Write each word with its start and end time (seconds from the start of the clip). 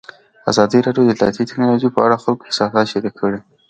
ازادي 0.51 0.79
راډیو 0.85 1.05
د 1.05 1.09
اطلاعاتی 1.13 1.47
تکنالوژي 1.49 1.89
په 1.91 1.99
اړه 2.05 2.15
د 2.17 2.21
خلکو 2.23 2.47
احساسات 2.47 2.85
شریک 2.93 3.13
کړي. 3.21 3.39